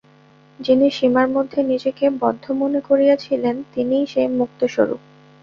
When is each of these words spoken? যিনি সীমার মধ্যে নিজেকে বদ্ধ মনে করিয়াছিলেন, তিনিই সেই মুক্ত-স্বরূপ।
যিনি 0.59 0.87
সীমার 0.91 1.27
মধ্যে 1.29 1.59
নিজেকে 1.63 2.05
বদ্ধ 2.19 2.45
মনে 2.51 2.79
করিয়াছিলেন, 2.81 3.55
তিনিই 3.73 4.05
সেই 4.05 4.27
মুক্ত-স্বরূপ। 4.37 5.01